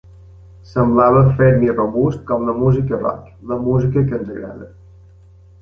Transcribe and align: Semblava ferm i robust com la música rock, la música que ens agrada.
Semblava 0.69 1.19
ferm 1.41 1.67
i 1.67 1.75
robust 1.75 2.25
com 2.31 2.49
la 2.49 2.57
música 2.63 3.01
rock, 3.05 3.31
la 3.53 3.59
música 3.69 4.07
que 4.11 4.21
ens 4.23 4.37
agrada. 4.39 4.71